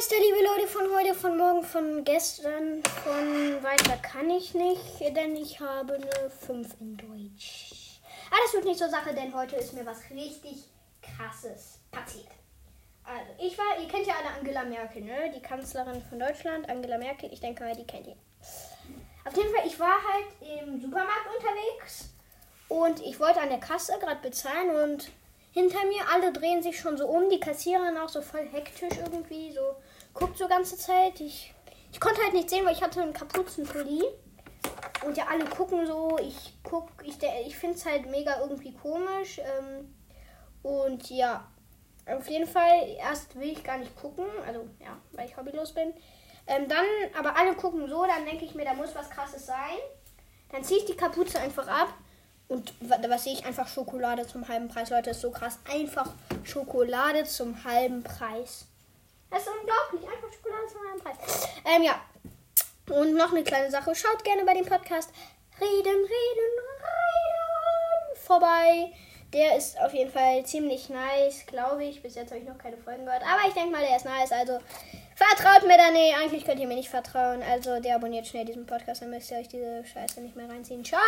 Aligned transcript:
Meister, 0.00 0.16
liebe 0.18 0.42
Leute, 0.42 0.66
von 0.66 0.96
heute, 0.96 1.14
von 1.14 1.36
morgen, 1.36 1.62
von 1.62 2.04
gestern, 2.04 2.82
von 3.04 3.62
weiter 3.62 3.98
kann 3.98 4.30
ich 4.30 4.54
nicht, 4.54 4.98
denn 5.14 5.36
ich 5.36 5.60
habe 5.60 5.92
eine 5.92 6.30
5 6.30 6.68
in 6.80 6.96
Deutsch. 6.96 8.00
Aber 8.30 8.40
das 8.42 8.54
wird 8.54 8.64
nicht 8.64 8.78
zur 8.78 8.88
Sache, 8.88 9.12
denn 9.12 9.34
heute 9.34 9.56
ist 9.56 9.74
mir 9.74 9.84
was 9.84 9.98
richtig 10.08 10.64
krasses 11.02 11.80
passiert. 11.90 12.30
Also, 13.04 13.26
ich 13.40 13.58
war, 13.58 13.78
ihr 13.78 13.88
kennt 13.88 14.06
ja 14.06 14.14
alle 14.14 14.38
Angela 14.38 14.64
Merkel, 14.64 15.02
ne? 15.02 15.30
Die 15.36 15.42
Kanzlerin 15.42 16.02
von 16.08 16.18
Deutschland, 16.18 16.66
Angela 16.70 16.96
Merkel, 16.96 17.30
ich 17.30 17.40
denke 17.40 17.62
mal, 17.62 17.76
die 17.76 17.86
kennt 17.86 18.06
ihr. 18.06 18.16
Auf 19.26 19.36
jeden 19.36 19.54
Fall, 19.54 19.66
ich 19.66 19.78
war 19.78 19.98
halt 20.02 20.62
im 20.64 20.80
Supermarkt 20.80 21.28
unterwegs 21.36 22.08
und 22.70 23.02
ich 23.02 23.20
wollte 23.20 23.42
an 23.42 23.50
der 23.50 23.60
Kasse 23.60 23.98
gerade 24.00 24.22
bezahlen 24.22 24.70
und 24.70 25.10
hinter 25.52 25.84
mir 25.86 26.02
alle 26.12 26.32
drehen 26.32 26.62
sich 26.62 26.78
schon 26.78 26.96
so 26.96 27.06
um, 27.06 27.28
die 27.28 27.40
Kassiererin 27.40 27.98
auch 27.98 28.08
so 28.08 28.22
voll 28.22 28.46
hektisch 28.50 28.98
irgendwie, 28.98 29.52
so 29.52 29.76
guckt 30.14 30.38
so 30.38 30.48
ganze 30.48 30.76
Zeit. 30.76 31.20
Ich, 31.20 31.54
ich 31.92 32.00
konnte 32.00 32.22
halt 32.22 32.34
nicht 32.34 32.50
sehen, 32.50 32.64
weil 32.64 32.74
ich 32.74 32.82
hatte 32.82 33.02
einen 33.02 33.12
Kapuzenpulli. 33.12 34.04
Und 35.04 35.16
ja, 35.16 35.24
alle 35.30 35.46
gucken 35.46 35.86
so, 35.86 36.18
ich 36.20 36.54
guck, 36.62 36.88
ich, 37.02 37.16
ich 37.46 37.56
finde 37.56 37.76
es 37.76 37.86
halt 37.86 38.06
mega 38.10 38.40
irgendwie 38.40 38.74
komisch. 38.74 39.38
Ähm, 39.38 39.94
und 40.62 41.08
ja, 41.10 41.48
auf 42.06 42.28
jeden 42.28 42.46
Fall, 42.46 42.96
erst 42.98 43.38
will 43.38 43.50
ich 43.50 43.64
gar 43.64 43.78
nicht 43.78 43.96
gucken, 43.96 44.26
also 44.46 44.68
ja, 44.78 44.98
weil 45.12 45.26
ich 45.26 45.36
hobbylos 45.36 45.72
bin. 45.72 45.94
Ähm, 46.46 46.68
dann, 46.68 46.84
aber 47.18 47.36
alle 47.36 47.54
gucken 47.54 47.88
so, 47.88 48.04
dann 48.04 48.26
denke 48.26 48.44
ich 48.44 48.54
mir, 48.54 48.64
da 48.64 48.74
muss 48.74 48.94
was 48.94 49.08
krasses 49.08 49.46
sein. 49.46 49.78
Dann 50.50 50.64
ziehe 50.64 50.80
ich 50.80 50.86
die 50.86 50.96
Kapuze 50.96 51.38
einfach 51.40 51.66
ab 51.66 51.94
und 52.50 52.74
was 52.80 53.24
sehe 53.24 53.32
ich? 53.34 53.46
Einfach 53.46 53.68
Schokolade 53.68 54.26
zum 54.26 54.48
halben 54.48 54.66
Preis. 54.66 54.90
Leute, 54.90 55.10
ist 55.10 55.20
so 55.20 55.30
krass. 55.30 55.60
Einfach 55.72 56.12
Schokolade 56.42 57.22
zum 57.24 57.62
halben 57.62 58.02
Preis. 58.02 58.66
Das 59.30 59.42
ist 59.42 59.48
unglaublich. 59.48 60.02
Einfach 60.02 60.32
Schokolade 60.32 60.66
zum 60.66 60.80
halben 60.84 60.98
Preis. 61.00 61.16
Ähm, 61.64 61.84
ja. 61.84 62.00
Und 62.92 63.14
noch 63.14 63.30
eine 63.30 63.44
kleine 63.44 63.70
Sache. 63.70 63.94
Schaut 63.94 64.24
gerne 64.24 64.44
bei 64.44 64.54
dem 64.54 64.66
Podcast 64.66 65.12
Reden, 65.60 65.86
Reden, 65.86 66.08
Reden 66.08 66.50
vorbei. 68.16 68.92
Der 69.32 69.56
ist 69.56 69.80
auf 69.80 69.94
jeden 69.94 70.10
Fall 70.10 70.44
ziemlich 70.44 70.88
nice, 70.88 71.46
glaube 71.46 71.84
ich. 71.84 72.02
Bis 72.02 72.16
jetzt 72.16 72.30
habe 72.30 72.40
ich 72.40 72.48
noch 72.48 72.58
keine 72.58 72.78
Folgen 72.78 73.04
gehört. 73.04 73.22
Aber 73.22 73.46
ich 73.46 73.54
denke 73.54 73.70
mal, 73.70 73.86
der 73.86 73.96
ist 73.96 74.04
nice. 74.04 74.32
Also 74.32 74.58
vertraut 75.14 75.62
mir 75.68 75.76
da. 75.76 75.92
Nee, 75.92 76.12
eigentlich 76.20 76.44
könnt 76.44 76.58
ihr 76.58 76.66
mir 76.66 76.74
nicht 76.74 76.90
vertrauen. 76.90 77.44
Also 77.48 77.78
der 77.78 77.94
abonniert 77.94 78.26
schnell 78.26 78.44
diesen 78.44 78.66
Podcast, 78.66 79.02
dann 79.02 79.10
müsst 79.10 79.30
ihr 79.30 79.38
euch 79.38 79.46
diese 79.46 79.84
Scheiße 79.84 80.20
nicht 80.20 80.34
mehr 80.34 80.48
reinziehen. 80.48 80.84
Ciao! 80.84 80.98